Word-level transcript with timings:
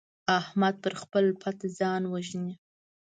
احمد 0.39 0.75
پر 0.83 0.93
خپل 1.01 1.25
پت 1.41 1.57
ځان 1.77 2.01
وژني. 2.07 2.53